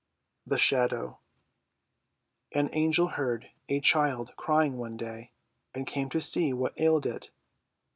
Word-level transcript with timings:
THE 0.47 0.57
SHADOW 0.57 1.19
An 2.53 2.71
Angel 2.73 3.07
heard 3.09 3.51
a 3.69 3.79
child 3.81 4.31
crying 4.35 4.77
one 4.79 4.97
day, 4.97 5.29
and 5.75 5.85
came 5.85 6.09
to 6.09 6.19
see 6.21 6.53
what 6.53 6.73
ailed 6.81 7.05
it. 7.05 7.29